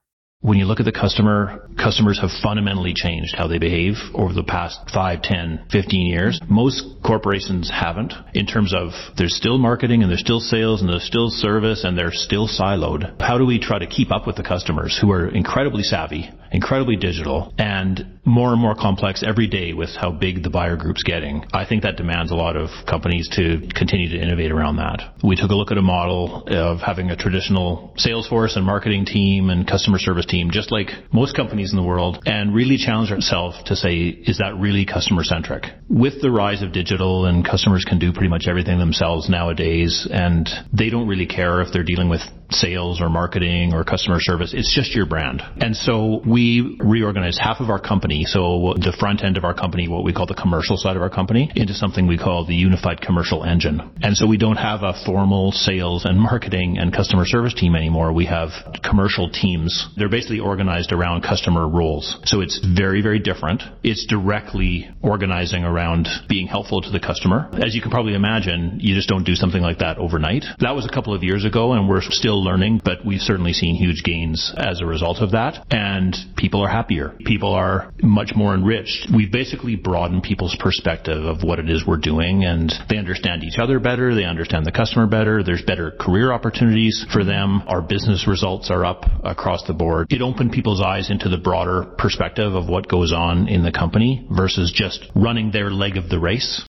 when 0.45 0.59
you 0.59 0.65
look 0.65 0.79
at 0.79 0.85
the 0.85 0.91
customer, 0.91 1.67
customers 1.75 2.19
have 2.21 2.29
fundamentally 2.43 2.93
changed 2.95 3.33
how 3.35 3.47
they 3.47 3.57
behave 3.57 3.95
over 4.13 4.31
the 4.31 4.43
past 4.43 4.79
5, 4.93 5.23
10, 5.23 5.65
15 5.71 6.05
years. 6.05 6.39
Most 6.47 6.83
corporations 7.03 7.71
haven't 7.73 8.13
in 8.35 8.45
terms 8.45 8.71
of 8.71 8.91
there's 9.17 9.35
still 9.35 9.57
marketing 9.57 10.03
and 10.03 10.11
there's 10.11 10.21
still 10.21 10.39
sales 10.39 10.81
and 10.81 10.89
there's 10.89 11.03
still 11.03 11.31
service 11.31 11.83
and 11.83 11.97
they're 11.97 12.11
still 12.11 12.47
siloed. 12.47 13.19
How 13.19 13.39
do 13.39 13.45
we 13.45 13.59
try 13.59 13.79
to 13.79 13.87
keep 13.87 14.11
up 14.11 14.27
with 14.27 14.35
the 14.35 14.43
customers 14.43 14.95
who 15.01 15.11
are 15.11 15.27
incredibly 15.27 15.81
savvy, 15.81 16.29
incredibly 16.51 16.95
digital 16.95 17.51
and 17.57 18.19
more 18.23 18.51
and 18.51 18.61
more 18.61 18.75
complex 18.75 19.23
every 19.25 19.47
day 19.47 19.73
with 19.73 19.89
how 19.99 20.11
big 20.11 20.43
the 20.43 20.51
buyer 20.51 20.75
group's 20.75 21.01
getting? 21.01 21.43
I 21.53 21.65
think 21.65 21.81
that 21.83 21.97
demands 21.97 22.31
a 22.31 22.35
lot 22.35 22.55
of 22.55 22.69
companies 22.87 23.29
to 23.35 23.67
continue 23.73 24.09
to 24.09 24.21
innovate 24.21 24.51
around 24.51 24.75
that. 24.75 25.01
We 25.23 25.35
took 25.35 25.49
a 25.49 25.55
look 25.55 25.71
at 25.71 25.77
a 25.79 25.81
model 25.81 26.43
of 26.47 26.81
having 26.81 27.09
a 27.09 27.15
traditional 27.15 27.93
sales 27.97 28.27
force 28.27 28.55
and 28.55 28.63
marketing 28.63 29.05
team 29.05 29.49
and 29.49 29.67
customer 29.67 29.97
service 29.97 30.25
team 30.27 30.34
team, 30.35 30.51
just 30.51 30.71
like 30.71 30.89
most 31.11 31.35
companies 31.35 31.71
in 31.71 31.77
the 31.77 31.83
world, 31.83 32.21
and 32.25 32.53
really 32.53 32.77
challenge 32.77 33.11
ourselves 33.11 33.57
to 33.65 33.75
say, 33.75 33.95
is 34.31 34.37
that 34.39 34.55
really 34.57 34.85
customer 34.85 35.23
centric? 35.23 35.63
With 35.89 36.21
the 36.21 36.31
rise 36.31 36.61
of 36.61 36.73
digital 36.73 37.25
and 37.25 37.45
customers 37.45 37.85
can 37.87 37.99
do 37.99 38.11
pretty 38.11 38.29
much 38.29 38.45
everything 38.47 38.77
themselves 38.79 39.29
nowadays, 39.29 40.07
and 40.11 40.47
they 40.73 40.89
don't 40.89 41.07
really 41.07 41.25
care 41.27 41.61
if 41.61 41.71
they're 41.71 41.83
dealing 41.83 42.09
with 42.09 42.21
sales 42.51 43.01
or 43.01 43.09
marketing 43.09 43.73
or 43.73 43.83
customer 43.83 44.17
service. 44.19 44.53
It's 44.53 44.73
just 44.73 44.95
your 44.95 45.05
brand. 45.05 45.41
And 45.57 45.75
so 45.75 46.21
we 46.25 46.77
reorganized 46.79 47.39
half 47.39 47.59
of 47.59 47.69
our 47.69 47.79
company, 47.79 48.25
so 48.25 48.73
the 48.77 48.95
front 48.99 49.23
end 49.23 49.37
of 49.37 49.43
our 49.43 49.53
company, 49.53 49.87
what 49.87 50.03
we 50.03 50.13
call 50.13 50.25
the 50.25 50.35
commercial 50.35 50.77
side 50.77 50.95
of 50.95 51.01
our 51.01 51.09
company, 51.09 51.51
into 51.55 51.73
something 51.73 52.07
we 52.07 52.17
call 52.17 52.45
the 52.45 52.55
unified 52.55 53.01
commercial 53.01 53.43
engine. 53.43 53.81
And 54.01 54.15
so 54.15 54.27
we 54.27 54.37
don't 54.37 54.57
have 54.57 54.83
a 54.83 54.93
formal 55.05 55.51
sales 55.51 56.05
and 56.05 56.19
marketing 56.19 56.77
and 56.77 56.93
customer 56.93 57.25
service 57.25 57.53
team 57.53 57.75
anymore. 57.75 58.13
We 58.13 58.25
have 58.25 58.49
commercial 58.83 59.29
teams. 59.29 59.87
They're 59.97 60.09
basically 60.09 60.39
organized 60.39 60.91
around 60.91 61.21
customer 61.21 61.67
roles. 61.67 62.17
So 62.25 62.41
it's 62.41 62.59
very, 62.75 63.01
very 63.01 63.19
different. 63.19 63.63
It's 63.83 64.05
directly 64.05 64.89
organizing 65.01 65.63
around 65.63 66.07
being 66.29 66.47
helpful 66.47 66.81
to 66.81 66.89
the 66.89 66.99
customer. 66.99 67.49
As 67.53 67.75
you 67.75 67.81
can 67.81 67.91
probably 67.91 68.13
imagine, 68.13 68.79
you 68.81 68.95
just 68.95 69.09
don't 69.09 69.23
do 69.23 69.35
something 69.35 69.61
like 69.61 69.79
that 69.79 69.97
overnight. 69.97 70.45
That 70.59 70.75
was 70.75 70.85
a 70.85 70.93
couple 70.93 71.13
of 71.13 71.23
years 71.23 71.45
ago 71.45 71.73
and 71.73 71.89
we're 71.89 72.01
still 72.01 72.34
still 72.35 72.43
learning, 72.43 72.81
but 72.83 73.05
we've 73.05 73.21
certainly 73.21 73.53
seen 73.53 73.75
huge 73.75 74.03
gains 74.03 74.53
as 74.57 74.81
a 74.81 74.85
result 74.85 75.19
of 75.19 75.31
that. 75.31 75.65
And 75.71 76.15
people 76.35 76.61
are 76.61 76.69
happier. 76.69 77.15
People 77.25 77.53
are 77.53 77.93
much 78.03 78.31
more 78.35 78.53
enriched. 78.53 79.07
We've 79.15 79.31
basically 79.31 79.75
broadened 79.75 80.23
people's 80.23 80.55
perspective 80.59 81.23
of 81.23 81.43
what 81.43 81.59
it 81.59 81.69
is 81.69 81.85
we're 81.87 81.97
doing 81.97 82.43
and 82.43 82.73
they 82.89 82.97
understand 82.97 83.43
each 83.43 83.57
other 83.57 83.79
better. 83.79 84.13
They 84.13 84.25
understand 84.25 84.65
the 84.65 84.71
customer 84.71 85.07
better. 85.07 85.43
There's 85.43 85.61
better 85.61 85.91
career 85.91 86.33
opportunities 86.33 87.05
for 87.13 87.23
them. 87.23 87.63
Our 87.67 87.81
business 87.81 88.27
results 88.27 88.69
are 88.69 88.83
up 88.83 89.05
across 89.23 89.63
the 89.65 89.73
board. 89.73 90.07
It 90.09 90.21
opened 90.21 90.51
people's 90.51 90.81
eyes 90.81 91.09
into 91.09 91.29
the 91.29 91.37
broader 91.37 91.85
perspective 91.97 92.53
of 92.53 92.67
what 92.67 92.89
goes 92.89 93.13
on 93.13 93.47
in 93.47 93.63
the 93.63 93.71
company 93.71 94.27
versus 94.29 94.73
just 94.75 95.05
running 95.15 95.51
their 95.51 95.69
leg 95.69 95.95
of 95.95 96.09
the 96.09 96.19
race. 96.19 96.67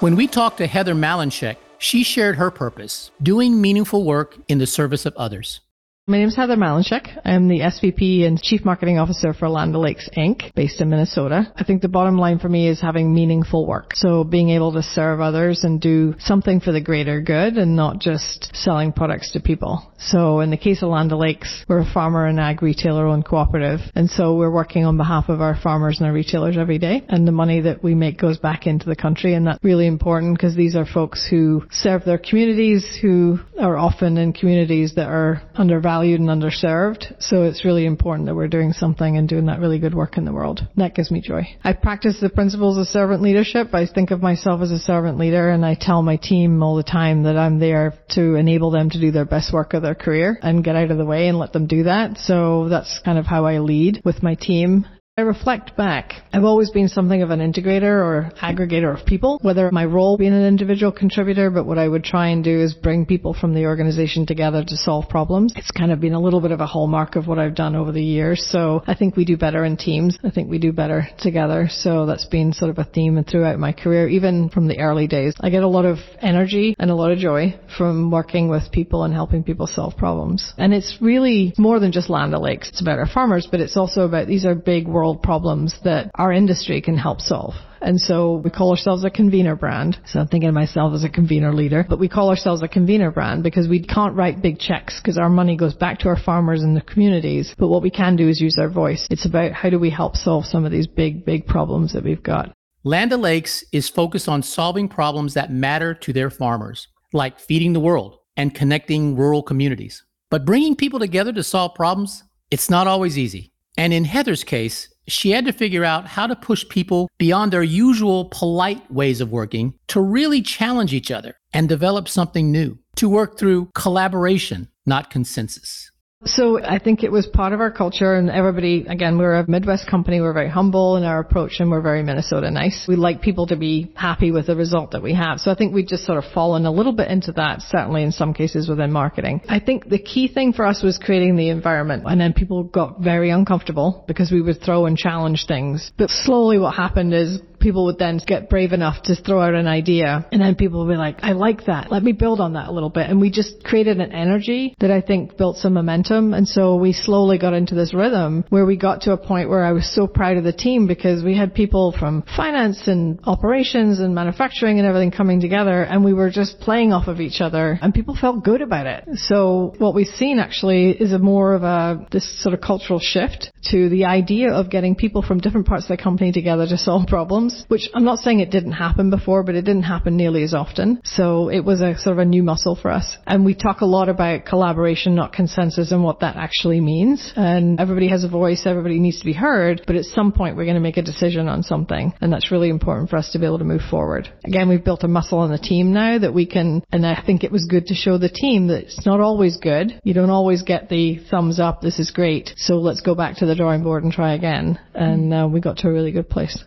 When 0.00 0.14
we 0.14 0.26
talked 0.26 0.58
to 0.58 0.66
Heather 0.66 0.94
Malenshek, 0.94 1.56
she 1.78 2.02
shared 2.02 2.36
her 2.36 2.50
purpose, 2.50 3.10
doing 3.22 3.62
meaningful 3.62 4.04
work 4.04 4.36
in 4.46 4.58
the 4.58 4.66
service 4.66 5.06
of 5.06 5.16
others. 5.16 5.60
My 6.08 6.18
name 6.18 6.28
is 6.28 6.36
Heather 6.36 6.54
Malenshek. 6.54 7.20
I'm 7.24 7.48
the 7.48 7.58
SVP 7.58 8.24
and 8.24 8.40
Chief 8.40 8.64
Marketing 8.64 8.96
Officer 8.96 9.34
for 9.34 9.48
Land 9.48 9.74
O'Lakes 9.74 10.08
Inc., 10.16 10.54
based 10.54 10.80
in 10.80 10.88
Minnesota. 10.88 11.52
I 11.56 11.64
think 11.64 11.82
the 11.82 11.88
bottom 11.88 12.16
line 12.16 12.38
for 12.38 12.48
me 12.48 12.68
is 12.68 12.80
having 12.80 13.12
meaningful 13.12 13.66
work. 13.66 13.90
So 13.96 14.22
being 14.22 14.50
able 14.50 14.72
to 14.74 14.84
serve 14.84 15.20
others 15.20 15.64
and 15.64 15.80
do 15.80 16.14
something 16.20 16.60
for 16.60 16.70
the 16.70 16.80
greater 16.80 17.20
good 17.20 17.54
and 17.54 17.74
not 17.74 17.98
just 17.98 18.54
selling 18.54 18.92
products 18.92 19.32
to 19.32 19.40
people. 19.40 19.90
So 19.98 20.38
in 20.38 20.50
the 20.50 20.56
case 20.56 20.80
of 20.80 20.90
Land 20.90 21.12
O'Lakes, 21.12 21.64
we're 21.68 21.80
a 21.80 21.92
farmer 21.92 22.26
and 22.26 22.38
ag 22.38 22.62
retailer 22.62 23.08
owned 23.08 23.24
cooperative. 23.24 23.80
And 23.96 24.08
so 24.08 24.36
we're 24.36 24.52
working 24.52 24.84
on 24.84 24.96
behalf 24.96 25.28
of 25.28 25.40
our 25.40 25.60
farmers 25.60 25.98
and 25.98 26.06
our 26.06 26.12
retailers 26.12 26.56
every 26.56 26.78
day. 26.78 27.04
And 27.08 27.26
the 27.26 27.32
money 27.32 27.62
that 27.62 27.82
we 27.82 27.96
make 27.96 28.16
goes 28.16 28.38
back 28.38 28.68
into 28.68 28.86
the 28.86 28.94
country. 28.94 29.34
And 29.34 29.48
that's 29.48 29.64
really 29.64 29.88
important 29.88 30.38
because 30.38 30.54
these 30.54 30.76
are 30.76 30.86
folks 30.86 31.26
who 31.28 31.64
serve 31.72 32.04
their 32.04 32.18
communities, 32.18 32.96
who 33.02 33.40
are 33.58 33.76
often 33.76 34.18
in 34.18 34.32
communities 34.32 34.94
that 34.94 35.08
are 35.08 35.42
undervalued 35.56 35.95
undervalued 35.96 36.20
and 36.20 36.28
underserved. 36.28 37.20
So 37.20 37.44
it's 37.44 37.64
really 37.64 37.86
important 37.86 38.26
that 38.26 38.34
we're 38.34 38.48
doing 38.48 38.72
something 38.72 39.16
and 39.16 39.28
doing 39.28 39.46
that 39.46 39.60
really 39.60 39.78
good 39.78 39.94
work 39.94 40.18
in 40.18 40.24
the 40.24 40.32
world. 40.32 40.60
That 40.76 40.94
gives 40.94 41.10
me 41.10 41.20
joy. 41.20 41.48
I 41.64 41.72
practice 41.72 42.18
the 42.20 42.28
principles 42.28 42.78
of 42.78 42.86
servant 42.86 43.22
leadership. 43.22 43.74
I 43.74 43.86
think 43.86 44.10
of 44.10 44.22
myself 44.22 44.60
as 44.60 44.70
a 44.70 44.78
servant 44.78 45.18
leader 45.18 45.50
and 45.50 45.64
I 45.64 45.76
tell 45.78 46.02
my 46.02 46.16
team 46.16 46.62
all 46.62 46.76
the 46.76 46.82
time 46.82 47.24
that 47.24 47.36
I'm 47.36 47.58
there 47.58 47.94
to 48.10 48.34
enable 48.34 48.70
them 48.70 48.90
to 48.90 49.00
do 49.00 49.10
their 49.10 49.24
best 49.24 49.52
work 49.52 49.74
of 49.74 49.82
their 49.82 49.94
career 49.94 50.38
and 50.42 50.64
get 50.64 50.76
out 50.76 50.90
of 50.90 50.98
the 50.98 51.04
way 51.04 51.28
and 51.28 51.38
let 51.38 51.52
them 51.52 51.66
do 51.66 51.84
that. 51.84 52.18
So 52.18 52.68
that's 52.68 53.00
kind 53.04 53.18
of 53.18 53.26
how 53.26 53.46
I 53.46 53.58
lead 53.58 54.02
with 54.04 54.22
my 54.22 54.34
team 54.34 54.86
I 55.18 55.22
reflect 55.22 55.78
back. 55.78 56.12
I've 56.30 56.44
always 56.44 56.68
been 56.68 56.88
something 56.88 57.22
of 57.22 57.30
an 57.30 57.40
integrator 57.40 57.84
or 57.84 58.30
aggregator 58.42 58.94
of 58.94 59.06
people, 59.06 59.38
whether 59.40 59.70
my 59.70 59.86
role 59.86 60.18
being 60.18 60.34
an 60.34 60.44
individual 60.44 60.92
contributor, 60.92 61.48
but 61.50 61.64
what 61.64 61.78
I 61.78 61.88
would 61.88 62.04
try 62.04 62.28
and 62.28 62.44
do 62.44 62.60
is 62.60 62.74
bring 62.74 63.06
people 63.06 63.32
from 63.32 63.54
the 63.54 63.64
organization 63.64 64.26
together 64.26 64.62
to 64.62 64.76
solve 64.76 65.08
problems. 65.08 65.54
It's 65.56 65.70
kind 65.70 65.90
of 65.90 66.00
been 66.00 66.12
a 66.12 66.20
little 66.20 66.42
bit 66.42 66.50
of 66.50 66.60
a 66.60 66.66
hallmark 66.66 67.16
of 67.16 67.26
what 67.26 67.38
I've 67.38 67.54
done 67.54 67.74
over 67.74 67.92
the 67.92 68.02
years. 68.02 68.46
So 68.46 68.82
I 68.86 68.94
think 68.94 69.16
we 69.16 69.24
do 69.24 69.38
better 69.38 69.64
in 69.64 69.78
teams. 69.78 70.18
I 70.22 70.28
think 70.28 70.50
we 70.50 70.58
do 70.58 70.70
better 70.70 71.08
together. 71.18 71.68
So 71.70 72.04
that's 72.04 72.26
been 72.26 72.52
sort 72.52 72.70
of 72.70 72.76
a 72.76 72.84
theme 72.84 73.24
throughout 73.24 73.58
my 73.58 73.72
career, 73.72 74.06
even 74.08 74.50
from 74.50 74.68
the 74.68 74.80
early 74.80 75.06
days. 75.06 75.32
I 75.40 75.48
get 75.48 75.62
a 75.62 75.66
lot 75.66 75.86
of 75.86 75.96
energy 76.20 76.76
and 76.78 76.90
a 76.90 76.94
lot 76.94 77.12
of 77.12 77.16
joy 77.16 77.58
from 77.78 78.10
working 78.10 78.50
with 78.50 78.70
people 78.70 79.04
and 79.04 79.14
helping 79.14 79.44
people 79.44 79.66
solve 79.66 79.96
problems. 79.96 80.52
And 80.58 80.74
it's 80.74 80.98
really 81.00 81.54
more 81.56 81.80
than 81.80 81.90
just 81.90 82.10
Land 82.10 82.34
O'Lakes. 82.34 82.68
It's 82.68 82.82
about 82.82 82.98
our 82.98 83.08
farmers, 83.08 83.48
but 83.50 83.60
it's 83.60 83.78
also 83.78 84.02
about 84.02 84.26
these 84.26 84.44
are 84.44 84.54
big 84.54 84.86
world 84.86 85.05
problems 85.14 85.74
that 85.84 86.10
our 86.14 86.32
industry 86.32 86.80
can 86.80 86.96
help 86.96 87.20
solve. 87.20 87.54
And 87.80 88.00
so 88.00 88.40
we 88.42 88.50
call 88.50 88.70
ourselves 88.70 89.04
a 89.04 89.10
convener 89.10 89.54
brand. 89.54 89.98
So 90.06 90.18
I'm 90.18 90.28
thinking 90.28 90.48
of 90.48 90.54
myself 90.54 90.94
as 90.94 91.04
a 91.04 91.08
convener 91.08 91.52
leader, 91.52 91.84
but 91.88 91.98
we 91.98 92.08
call 92.08 92.30
ourselves 92.30 92.62
a 92.62 92.68
convener 92.68 93.10
brand 93.10 93.42
because 93.42 93.68
we 93.68 93.84
can't 93.84 94.16
write 94.16 94.42
big 94.42 94.58
checks 94.58 95.00
because 95.00 95.18
our 95.18 95.28
money 95.28 95.56
goes 95.56 95.74
back 95.74 96.00
to 96.00 96.08
our 96.08 96.18
farmers 96.18 96.62
and 96.62 96.76
the 96.76 96.80
communities. 96.80 97.54
But 97.58 97.68
what 97.68 97.82
we 97.82 97.90
can 97.90 98.16
do 98.16 98.28
is 98.28 98.40
use 98.40 98.58
our 98.58 98.68
voice. 98.68 99.06
It's 99.10 99.26
about 99.26 99.52
how 99.52 99.70
do 99.70 99.78
we 99.78 99.90
help 99.90 100.16
solve 100.16 100.46
some 100.46 100.64
of 100.64 100.72
these 100.72 100.86
big, 100.86 101.24
big 101.24 101.46
problems 101.46 101.92
that 101.92 102.02
we've 102.02 102.22
got. 102.22 102.52
Land 102.82 103.12
O'Lakes 103.12 103.64
is 103.72 103.88
focused 103.88 104.28
on 104.28 104.42
solving 104.42 104.88
problems 104.88 105.34
that 105.34 105.52
matter 105.52 105.92
to 105.94 106.12
their 106.12 106.30
farmers, 106.30 106.88
like 107.12 107.38
feeding 107.38 107.72
the 107.72 107.80
world 107.80 108.18
and 108.36 108.54
connecting 108.54 109.16
rural 109.16 109.42
communities. 109.42 110.04
But 110.30 110.44
bringing 110.44 110.76
people 110.76 110.98
together 110.98 111.32
to 111.32 111.42
solve 111.42 111.74
problems, 111.74 112.24
it's 112.50 112.70
not 112.70 112.86
always 112.86 113.18
easy. 113.18 113.52
And 113.76 113.92
in 113.92 114.04
Heather's 114.04 114.44
case, 114.44 114.88
she 115.08 115.30
had 115.30 115.44
to 115.44 115.52
figure 115.52 115.84
out 115.84 116.06
how 116.06 116.26
to 116.26 116.36
push 116.36 116.68
people 116.68 117.08
beyond 117.18 117.52
their 117.52 117.62
usual 117.62 118.26
polite 118.26 118.90
ways 118.90 119.20
of 119.20 119.30
working 119.30 119.74
to 119.88 120.00
really 120.00 120.42
challenge 120.42 120.92
each 120.92 121.10
other 121.10 121.36
and 121.52 121.68
develop 121.68 122.08
something 122.08 122.50
new, 122.50 122.78
to 122.96 123.08
work 123.08 123.38
through 123.38 123.70
collaboration, 123.74 124.68
not 124.84 125.10
consensus. 125.10 125.90
So 126.26 126.60
I 126.62 126.78
think 126.80 127.04
it 127.04 127.12
was 127.12 127.26
part 127.26 127.52
of 127.52 127.60
our 127.60 127.70
culture 127.70 128.14
and 128.14 128.28
everybody, 128.28 128.84
again, 128.88 129.16
we're 129.16 129.36
a 129.36 129.48
Midwest 129.48 129.88
company. 129.88 130.20
We're 130.20 130.32
very 130.32 130.48
humble 130.48 130.96
in 130.96 131.04
our 131.04 131.20
approach 131.20 131.60
and 131.60 131.70
we're 131.70 131.80
very 131.80 132.02
Minnesota 132.02 132.50
nice. 132.50 132.86
We 132.88 132.96
like 132.96 133.22
people 133.22 133.46
to 133.46 133.56
be 133.56 133.92
happy 133.94 134.32
with 134.32 134.46
the 134.48 134.56
result 134.56 134.90
that 134.90 135.02
we 135.02 135.14
have. 135.14 135.38
So 135.38 135.52
I 135.52 135.54
think 135.54 135.72
we've 135.72 135.86
just 135.86 136.04
sort 136.04 136.18
of 136.18 136.30
fallen 136.32 136.66
a 136.66 136.70
little 136.70 136.92
bit 136.92 137.10
into 137.10 137.32
that, 137.32 137.62
certainly 137.62 138.02
in 138.02 138.10
some 138.10 138.34
cases 138.34 138.68
within 138.68 138.90
marketing. 138.90 139.40
I 139.48 139.60
think 139.60 139.88
the 139.88 140.00
key 140.00 140.26
thing 140.26 140.52
for 140.52 140.66
us 140.66 140.82
was 140.82 140.98
creating 140.98 141.36
the 141.36 141.50
environment 141.50 142.02
and 142.06 142.20
then 142.20 142.32
people 142.32 142.64
got 142.64 143.00
very 143.00 143.30
uncomfortable 143.30 144.04
because 144.08 144.32
we 144.32 144.42
would 144.42 144.60
throw 144.60 144.86
and 144.86 144.96
challenge 144.96 145.44
things. 145.46 145.92
But 145.96 146.10
slowly 146.10 146.58
what 146.58 146.74
happened 146.74 147.14
is 147.14 147.40
people 147.66 147.86
would 147.86 147.98
then 147.98 148.20
get 148.24 148.48
brave 148.48 148.72
enough 148.72 149.02
to 149.02 149.16
throw 149.16 149.40
out 149.40 149.52
an 149.54 149.66
idea 149.66 150.24
and 150.30 150.40
then 150.40 150.54
people 150.54 150.86
would 150.86 150.92
be 150.92 150.96
like, 150.96 151.18
I 151.20 151.32
like 151.32 151.64
that. 151.64 151.90
Let 151.90 152.04
me 152.04 152.12
build 152.12 152.40
on 152.40 152.52
that 152.52 152.68
a 152.68 152.72
little 152.72 152.90
bit. 152.90 153.10
And 153.10 153.20
we 153.20 153.28
just 153.28 153.64
created 153.64 153.98
an 153.98 154.12
energy 154.12 154.76
that 154.78 154.92
I 154.92 155.00
think 155.00 155.36
built 155.36 155.56
some 155.56 155.74
momentum. 155.74 156.32
And 156.32 156.46
so 156.46 156.76
we 156.76 156.92
slowly 156.92 157.38
got 157.38 157.54
into 157.54 157.74
this 157.74 157.92
rhythm 157.92 158.44
where 158.50 158.64
we 158.64 158.76
got 158.76 159.00
to 159.00 159.12
a 159.12 159.16
point 159.16 159.48
where 159.48 159.64
I 159.64 159.72
was 159.72 159.92
so 159.92 160.06
proud 160.06 160.36
of 160.36 160.44
the 160.44 160.52
team 160.52 160.86
because 160.86 161.24
we 161.24 161.36
had 161.36 161.54
people 161.54 161.90
from 161.98 162.22
finance 162.36 162.86
and 162.86 163.18
operations 163.24 163.98
and 163.98 164.14
manufacturing 164.14 164.78
and 164.78 164.86
everything 164.86 165.10
coming 165.10 165.40
together 165.40 165.82
and 165.82 166.04
we 166.04 166.12
were 166.12 166.30
just 166.30 166.60
playing 166.60 166.92
off 166.92 167.08
of 167.08 167.20
each 167.20 167.40
other 167.40 167.80
and 167.82 167.92
people 167.92 168.16
felt 168.16 168.44
good 168.44 168.62
about 168.62 168.86
it. 168.86 169.02
So 169.14 169.74
what 169.78 169.92
we've 169.92 170.06
seen 170.06 170.38
actually 170.38 170.90
is 170.90 171.12
a 171.12 171.18
more 171.18 171.54
of 171.54 171.64
a, 171.64 172.06
this 172.12 172.40
sort 172.44 172.54
of 172.54 172.60
cultural 172.60 173.00
shift 173.00 173.50
to 173.70 173.88
the 173.88 174.04
idea 174.04 174.52
of 174.52 174.70
getting 174.70 174.94
people 174.94 175.22
from 175.22 175.38
different 175.38 175.66
parts 175.66 175.84
of 175.84 175.96
the 175.96 176.02
company 176.02 176.32
together 176.32 176.66
to 176.66 176.78
solve 176.78 177.06
problems, 177.06 177.64
which 177.68 177.88
I'm 177.94 178.04
not 178.04 178.18
saying 178.18 178.40
it 178.40 178.50
didn't 178.50 178.72
happen 178.72 179.10
before, 179.10 179.42
but 179.42 179.54
it 179.54 179.62
didn't 179.62 179.82
happen 179.82 180.16
nearly 180.16 180.42
as 180.42 180.54
often. 180.54 181.00
So 181.04 181.48
it 181.48 181.60
was 181.60 181.80
a 181.80 181.98
sort 181.98 182.14
of 182.14 182.18
a 182.18 182.24
new 182.24 182.42
muscle 182.42 182.76
for 182.76 182.90
us. 182.90 183.16
And 183.26 183.44
we 183.44 183.54
talk 183.54 183.80
a 183.80 183.86
lot 183.86 184.08
about 184.08 184.44
collaboration, 184.44 185.14
not 185.14 185.32
consensus, 185.32 185.92
and 185.92 186.02
what 186.04 186.20
that 186.20 186.36
actually 186.36 186.80
means. 186.80 187.32
And 187.36 187.80
everybody 187.80 188.08
has 188.08 188.24
a 188.24 188.28
voice, 188.28 188.66
everybody 188.66 188.98
needs 188.98 189.18
to 189.20 189.24
be 189.24 189.32
heard, 189.32 189.82
but 189.86 189.96
at 189.96 190.04
some 190.04 190.32
point 190.32 190.56
we're 190.56 190.64
going 190.64 190.74
to 190.74 190.80
make 190.80 190.96
a 190.96 191.02
decision 191.02 191.48
on 191.48 191.62
something. 191.62 192.12
And 192.20 192.32
that's 192.32 192.52
really 192.52 192.68
important 192.68 193.10
for 193.10 193.16
us 193.16 193.32
to 193.32 193.38
be 193.38 193.46
able 193.46 193.58
to 193.58 193.64
move 193.64 193.82
forward. 193.90 194.28
Again, 194.44 194.68
we've 194.68 194.84
built 194.84 195.04
a 195.04 195.08
muscle 195.08 195.38
on 195.38 195.50
the 195.50 195.58
team 195.58 195.92
now 195.92 196.18
that 196.18 196.34
we 196.34 196.46
can, 196.46 196.82
and 196.92 197.06
I 197.06 197.22
think 197.24 197.44
it 197.44 197.52
was 197.52 197.66
good 197.66 197.86
to 197.86 197.94
show 197.94 198.18
the 198.18 198.28
team 198.28 198.68
that 198.68 198.84
it's 198.84 199.06
not 199.06 199.20
always 199.20 199.56
good. 199.56 200.00
You 200.04 200.14
don't 200.14 200.30
always 200.30 200.62
get 200.62 200.88
the 200.88 201.18
thumbs 201.30 201.58
up, 201.58 201.80
this 201.80 201.98
is 201.98 202.10
great. 202.10 202.52
So 202.56 202.76
let's 202.76 203.00
go 203.00 203.14
back 203.14 203.36
to 203.36 203.46
the 203.46 203.55
drawing 203.56 203.82
board 203.82 204.04
and 204.04 204.12
try 204.12 204.34
again. 204.34 204.78
And 204.94 205.32
uh, 205.34 205.48
we 205.50 205.60
got 205.60 205.78
to 205.78 205.88
a 205.88 205.92
really 205.92 206.12
good 206.12 206.30
place. 206.30 206.64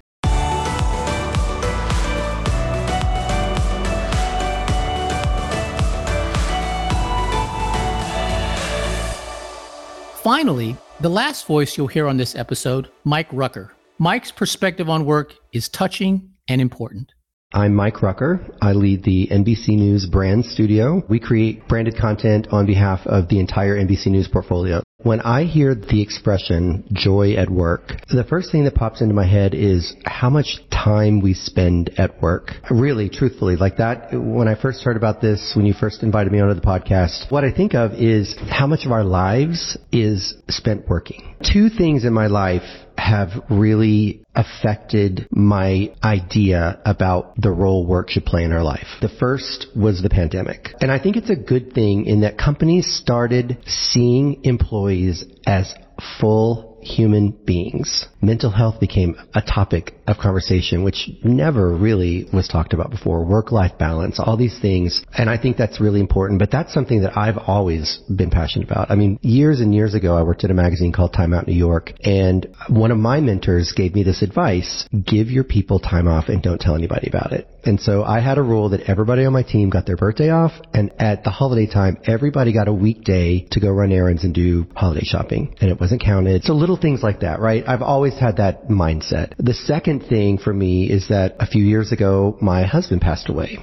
Finally, 10.21 10.75
the 10.99 11.09
last 11.09 11.47
voice 11.47 11.77
you'll 11.77 11.87
hear 11.87 12.05
on 12.05 12.17
this 12.17 12.35
episode, 12.35 12.89
Mike 13.05 13.29
Rucker. 13.31 13.71
Mike's 13.97 14.31
perspective 14.31 14.89
on 14.89 15.05
work 15.05 15.33
is 15.53 15.69
touching 15.69 16.31
and 16.47 16.59
important. 16.59 17.13
I'm 17.53 17.73
Mike 17.73 18.01
Rucker. 18.03 18.45
I 18.61 18.73
lead 18.73 19.03
the 19.03 19.27
NBC 19.31 19.69
News 19.69 20.05
brand 20.05 20.45
studio. 20.45 21.03
We 21.09 21.19
create 21.19 21.67
branded 21.67 21.97
content 21.97 22.47
on 22.51 22.65
behalf 22.65 23.07
of 23.07 23.27
the 23.29 23.39
entire 23.39 23.75
NBC 23.75 24.07
News 24.07 24.27
portfolio. 24.27 24.83
When 25.01 25.21
I 25.21 25.45
hear 25.45 25.75
the 25.75 26.01
expression 26.01 26.83
joy 26.91 27.35
at 27.35 27.49
work, 27.49 27.93
the 28.09 28.25
first 28.25 28.51
thing 28.51 28.65
that 28.65 28.75
pops 28.75 28.99
into 28.99 29.13
my 29.13 29.25
head 29.25 29.53
is 29.53 29.95
how 30.03 30.29
much 30.29 30.59
time 30.69 31.21
we 31.21 31.33
spend 31.33 31.91
at 31.97 32.21
work. 32.21 32.51
Really, 32.69 33.07
truthfully, 33.07 33.55
like 33.55 33.77
that, 33.77 34.09
when 34.11 34.49
I 34.49 34.61
first 34.61 34.83
heard 34.83 34.97
about 34.97 35.21
this, 35.21 35.53
when 35.55 35.65
you 35.65 35.73
first 35.73 36.03
invited 36.03 36.33
me 36.33 36.41
onto 36.41 36.53
the 36.53 36.67
podcast, 36.67 37.31
what 37.31 37.45
I 37.45 37.51
think 37.53 37.75
of 37.75 37.93
is 37.93 38.35
how 38.49 38.67
much 38.67 38.85
of 38.85 38.91
our 38.91 39.05
lives 39.05 39.77
is 39.93 40.33
spent 40.49 40.89
working. 40.89 41.33
Two 41.49 41.69
things 41.69 42.03
in 42.03 42.11
my 42.11 42.27
life 42.27 42.63
have 42.97 43.29
really 43.49 44.21
affected 44.35 45.25
my 45.31 45.93
idea 46.03 46.79
about 46.85 47.33
the 47.37 47.49
role 47.49 47.85
work 47.85 48.09
should 48.09 48.25
play 48.25 48.43
in 48.43 48.51
our 48.51 48.63
life. 48.63 48.87
The 49.01 49.09
first 49.19 49.67
was 49.75 50.01
the 50.01 50.09
pandemic. 50.09 50.67
And 50.81 50.91
I 50.91 50.99
think 51.01 51.15
it's 51.15 51.29
a 51.29 51.35
good 51.35 51.73
thing 51.73 52.05
in 52.05 52.21
that 52.21 52.37
companies 52.37 52.85
started 53.01 53.57
seeing 53.65 54.43
employees 54.43 54.88
as 55.45 55.73
full 56.19 56.68
human 56.81 57.31
beings. 57.31 58.07
Mental 58.21 58.49
health 58.49 58.79
became 58.79 59.15
a 59.33 59.41
topic 59.41 59.93
of 60.07 60.17
conversation, 60.17 60.83
which 60.83 61.09
never 61.23 61.73
really 61.73 62.27
was 62.33 62.47
talked 62.47 62.73
about 62.73 62.91
before. 62.91 63.23
Work-life 63.23 63.77
balance, 63.77 64.19
all 64.19 64.37
these 64.37 64.59
things. 64.59 65.03
And 65.17 65.29
I 65.29 65.37
think 65.37 65.57
that's 65.57 65.79
really 65.79 65.99
important, 65.99 66.39
but 66.39 66.51
that's 66.51 66.73
something 66.73 67.01
that 67.01 67.17
I've 67.17 67.37
always 67.37 67.99
been 68.13 68.29
passionate 68.29 68.69
about. 68.69 68.91
I 68.91 68.95
mean, 68.95 69.19
years 69.21 69.59
and 69.59 69.73
years 69.73 69.93
ago, 69.93 70.15
I 70.15 70.23
worked 70.23 70.43
at 70.43 70.51
a 70.51 70.55
magazine 70.55 70.91
called 70.91 71.13
Time 71.13 71.33
Out 71.33 71.47
New 71.47 71.53
York, 71.53 71.93
and 72.03 72.47
one 72.67 72.91
of 72.91 72.97
my 72.97 73.19
mentors 73.19 73.73
gave 73.75 73.93
me 73.93 74.03
this 74.03 74.21
advice, 74.21 74.87
give 75.05 75.29
your 75.29 75.43
people 75.43 75.79
time 75.79 76.07
off 76.07 76.29
and 76.29 76.41
don't 76.41 76.59
tell 76.59 76.75
anybody 76.75 77.07
about 77.07 77.31
it. 77.33 77.47
And 77.65 77.79
so 77.79 78.03
I 78.03 78.21
had 78.21 78.37
a 78.37 78.41
rule 78.41 78.69
that 78.69 78.89
everybody 78.89 79.25
on 79.25 79.33
my 79.33 79.43
team 79.43 79.69
got 79.69 79.85
their 79.85 79.97
birthday 79.97 80.29
off, 80.29 80.53
and 80.73 80.91
at 80.99 81.23
the 81.23 81.29
holiday 81.29 81.71
time, 81.71 81.97
everybody 82.05 82.53
got 82.53 82.67
a 82.67 82.73
weekday 82.73 83.47
to 83.51 83.59
go 83.59 83.69
run 83.69 83.91
errands 83.91 84.23
and 84.23 84.33
do 84.33 84.65
holiday 84.75 85.03
shopping, 85.03 85.55
and 85.59 85.69
it 85.69 85.79
wasn't 85.79 86.01
counted. 86.01 86.43
So 86.43 86.53
little 86.53 86.68
things 86.77 87.03
like 87.03 87.21
that, 87.21 87.39
right? 87.39 87.63
I've 87.67 87.81
always 87.81 88.17
had 88.17 88.37
that 88.37 88.67
mindset. 88.67 89.33
The 89.37 89.53
second 89.53 90.01
thing 90.01 90.37
for 90.37 90.53
me 90.53 90.89
is 90.89 91.07
that 91.09 91.35
a 91.39 91.45
few 91.45 91.63
years 91.63 91.91
ago, 91.91 92.37
my 92.41 92.65
husband 92.65 93.01
passed 93.01 93.29
away. 93.29 93.57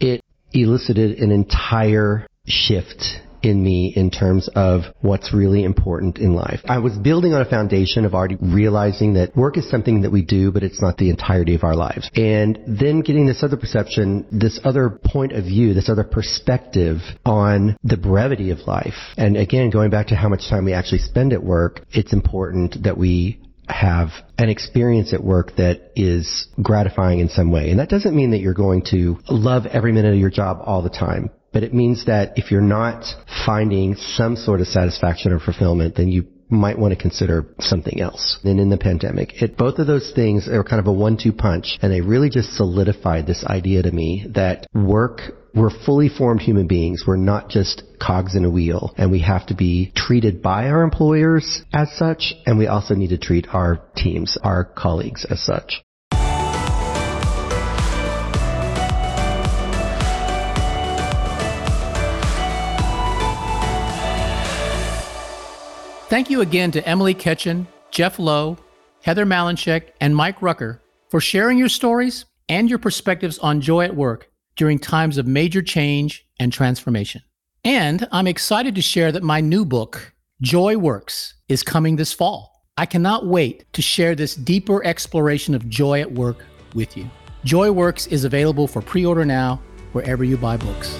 It 0.00 0.20
elicited 0.52 1.18
an 1.18 1.30
entire 1.30 2.26
shift 2.46 3.20
in 3.42 3.62
me 3.62 3.92
in 3.94 4.10
terms 4.10 4.48
of 4.54 4.82
what's 5.00 5.32
really 5.34 5.64
important 5.64 6.18
in 6.18 6.34
life. 6.34 6.60
I 6.64 6.78
was 6.78 6.96
building 6.96 7.32
on 7.34 7.40
a 7.40 7.48
foundation 7.48 8.04
of 8.04 8.14
already 8.14 8.36
realizing 8.40 9.14
that 9.14 9.36
work 9.36 9.56
is 9.56 9.68
something 9.68 10.02
that 10.02 10.10
we 10.10 10.22
do, 10.22 10.52
but 10.52 10.62
it's 10.62 10.80
not 10.80 10.96
the 10.96 11.10
entirety 11.10 11.54
of 11.54 11.64
our 11.64 11.74
lives. 11.74 12.10
And 12.14 12.58
then 12.66 13.00
getting 13.00 13.26
this 13.26 13.42
other 13.42 13.56
perception, 13.56 14.26
this 14.30 14.60
other 14.64 14.90
point 14.90 15.32
of 15.32 15.44
view, 15.44 15.74
this 15.74 15.88
other 15.88 16.04
perspective 16.04 16.98
on 17.24 17.76
the 17.84 17.96
brevity 17.96 18.50
of 18.50 18.60
life. 18.66 18.94
And 19.16 19.36
again, 19.36 19.70
going 19.70 19.90
back 19.90 20.08
to 20.08 20.16
how 20.16 20.28
much 20.28 20.48
time 20.48 20.64
we 20.64 20.72
actually 20.72 20.98
spend 20.98 21.32
at 21.32 21.42
work, 21.42 21.84
it's 21.90 22.12
important 22.12 22.84
that 22.84 22.96
we 22.96 23.40
have 23.68 24.10
an 24.38 24.48
experience 24.48 25.12
at 25.12 25.22
work 25.22 25.56
that 25.56 25.92
is 25.96 26.48
gratifying 26.60 27.20
in 27.20 27.28
some 27.28 27.50
way. 27.50 27.70
And 27.70 27.78
that 27.78 27.88
doesn't 27.88 28.14
mean 28.14 28.32
that 28.32 28.38
you're 28.38 28.54
going 28.54 28.82
to 28.90 29.18
love 29.28 29.66
every 29.66 29.92
minute 29.92 30.12
of 30.14 30.20
your 30.20 30.30
job 30.30 30.58
all 30.64 30.82
the 30.82 30.90
time. 30.90 31.30
But 31.52 31.62
it 31.62 31.74
means 31.74 32.06
that 32.06 32.32
if 32.36 32.50
you're 32.50 32.60
not 32.60 33.04
finding 33.46 33.96
some 33.96 34.36
sort 34.36 34.60
of 34.60 34.66
satisfaction 34.68 35.32
or 35.32 35.38
fulfillment, 35.38 35.96
then 35.96 36.08
you 36.08 36.26
might 36.48 36.78
want 36.78 36.92
to 36.92 37.00
consider 37.00 37.46
something 37.60 38.00
else. 38.00 38.38
And 38.44 38.60
in 38.60 38.68
the 38.68 38.76
pandemic, 38.76 39.42
it, 39.42 39.56
both 39.56 39.78
of 39.78 39.86
those 39.86 40.12
things 40.14 40.48
are 40.48 40.62
kind 40.62 40.80
of 40.80 40.86
a 40.86 40.92
one-two 40.92 41.32
punch, 41.32 41.78
and 41.80 41.90
they 41.90 42.02
really 42.02 42.28
just 42.28 42.54
solidified 42.56 43.26
this 43.26 43.44
idea 43.44 43.82
to 43.82 43.90
me 43.90 44.26
that 44.34 44.66
work 44.74 45.20
we're 45.54 45.70
fully 45.84 46.08
formed 46.08 46.40
human 46.40 46.66
beings. 46.66 47.04
We're 47.06 47.16
not 47.16 47.50
just 47.50 47.82
cogs 48.00 48.34
in 48.34 48.44
a 48.44 48.50
wheel 48.50 48.94
and 48.96 49.10
we 49.10 49.20
have 49.20 49.46
to 49.48 49.54
be 49.54 49.92
treated 49.94 50.42
by 50.42 50.68
our 50.68 50.82
employers 50.82 51.62
as 51.72 51.92
such 51.96 52.34
and 52.46 52.58
we 52.58 52.66
also 52.66 52.94
need 52.94 53.10
to 53.10 53.18
treat 53.18 53.46
our 53.52 53.82
teams, 53.94 54.38
our 54.42 54.64
colleagues 54.64 55.26
as 55.28 55.44
such. 55.44 55.82
Thank 66.12 66.28
you 66.28 66.42
again 66.42 66.70
to 66.72 66.86
Emily 66.86 67.14
Ketchen, 67.14 67.66
Jeff 67.90 68.18
Lowe, 68.18 68.58
Heather 69.02 69.24
Malenshek, 69.24 69.92
and 69.98 70.14
Mike 70.14 70.42
Rucker 70.42 70.82
for 71.08 71.22
sharing 71.22 71.56
your 71.56 71.70
stories 71.70 72.26
and 72.50 72.68
your 72.68 72.78
perspectives 72.78 73.38
on 73.38 73.62
joy 73.62 73.86
at 73.86 73.96
work 73.96 74.30
during 74.56 74.78
times 74.78 75.16
of 75.16 75.26
major 75.26 75.62
change 75.62 76.26
and 76.38 76.52
transformation. 76.52 77.22
And 77.64 78.06
I'm 78.12 78.26
excited 78.26 78.74
to 78.74 78.82
share 78.82 79.10
that 79.10 79.22
my 79.22 79.40
new 79.40 79.64
book, 79.64 80.12
Joy 80.42 80.76
Works, 80.76 81.32
is 81.48 81.62
coming 81.62 81.96
this 81.96 82.12
fall. 82.12 82.62
I 82.76 82.84
cannot 82.84 83.26
wait 83.26 83.72
to 83.72 83.80
share 83.80 84.14
this 84.14 84.34
deeper 84.34 84.84
exploration 84.84 85.54
of 85.54 85.66
joy 85.70 86.02
at 86.02 86.12
work 86.12 86.44
with 86.74 86.94
you. 86.94 87.08
Joy 87.46 87.72
Works 87.72 88.06
is 88.08 88.24
available 88.24 88.68
for 88.68 88.82
pre 88.82 89.06
order 89.06 89.24
now 89.24 89.62
wherever 89.92 90.24
you 90.24 90.36
buy 90.36 90.58
books. 90.58 90.94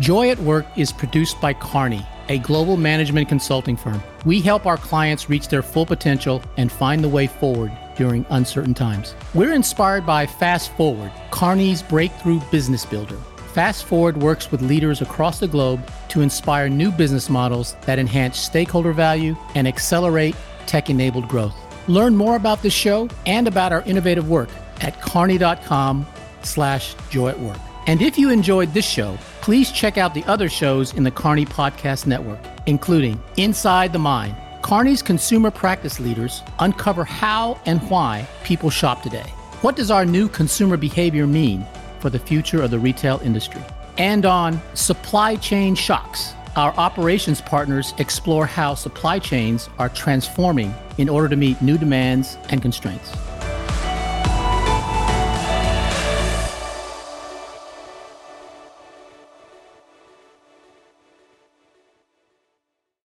Joy 0.00 0.30
at 0.30 0.38
Work 0.38 0.66
is 0.76 0.92
produced 0.92 1.40
by 1.40 1.54
Kearney, 1.54 2.06
a 2.28 2.38
global 2.38 2.76
management 2.76 3.28
consulting 3.28 3.76
firm. 3.76 4.00
We 4.24 4.40
help 4.40 4.64
our 4.64 4.76
clients 4.76 5.28
reach 5.28 5.48
their 5.48 5.62
full 5.62 5.86
potential 5.86 6.40
and 6.56 6.70
find 6.70 7.02
the 7.02 7.08
way 7.08 7.26
forward 7.26 7.72
during 7.96 8.24
uncertain 8.30 8.74
times. 8.74 9.16
We're 9.34 9.54
inspired 9.54 10.06
by 10.06 10.26
Fast 10.26 10.70
Forward, 10.76 11.10
Kearney's 11.32 11.82
breakthrough 11.82 12.40
business 12.52 12.86
builder. 12.86 13.16
Fast 13.54 13.86
Forward 13.86 14.16
works 14.18 14.52
with 14.52 14.62
leaders 14.62 15.02
across 15.02 15.40
the 15.40 15.48
globe 15.48 15.80
to 16.10 16.20
inspire 16.20 16.68
new 16.68 16.92
business 16.92 17.28
models 17.28 17.74
that 17.84 17.98
enhance 17.98 18.38
stakeholder 18.38 18.92
value 18.92 19.36
and 19.56 19.66
accelerate 19.66 20.36
tech 20.66 20.90
enabled 20.90 21.26
growth. 21.26 21.56
Learn 21.88 22.14
more 22.14 22.36
about 22.36 22.62
the 22.62 22.70
show 22.70 23.08
and 23.26 23.48
about 23.48 23.72
our 23.72 23.82
innovative 23.82 24.30
work 24.30 24.48
at 24.80 25.02
kearney.com 25.02 26.06
slash 26.44 26.94
joy 27.10 27.30
at 27.30 27.40
work. 27.40 27.58
And 27.88 28.02
if 28.02 28.18
you 28.18 28.28
enjoyed 28.28 28.74
this 28.74 28.86
show, 28.86 29.16
please 29.40 29.72
check 29.72 29.96
out 29.96 30.12
the 30.12 30.22
other 30.24 30.50
shows 30.50 30.92
in 30.92 31.04
the 31.04 31.10
Kearney 31.10 31.46
Podcast 31.46 32.06
Network, 32.06 32.38
including 32.66 33.18
Inside 33.38 33.94
the 33.94 33.98
Mind. 33.98 34.36
Kearney's 34.60 35.00
consumer 35.00 35.50
practice 35.50 35.98
leaders 35.98 36.42
uncover 36.58 37.02
how 37.02 37.58
and 37.64 37.80
why 37.88 38.28
people 38.44 38.68
shop 38.68 39.02
today. 39.02 39.24
What 39.62 39.74
does 39.74 39.90
our 39.90 40.04
new 40.04 40.28
consumer 40.28 40.76
behavior 40.76 41.26
mean 41.26 41.66
for 41.98 42.10
the 42.10 42.18
future 42.18 42.60
of 42.60 42.70
the 42.70 42.78
retail 42.78 43.20
industry? 43.24 43.62
And 43.96 44.26
on 44.26 44.60
supply 44.74 45.36
chain 45.36 45.74
shocks, 45.74 46.34
our 46.56 46.74
operations 46.74 47.40
partners 47.40 47.94
explore 47.96 48.44
how 48.44 48.74
supply 48.74 49.18
chains 49.18 49.70
are 49.78 49.88
transforming 49.88 50.74
in 50.98 51.08
order 51.08 51.30
to 51.30 51.36
meet 51.36 51.62
new 51.62 51.78
demands 51.78 52.36
and 52.50 52.60
constraints. 52.60 53.16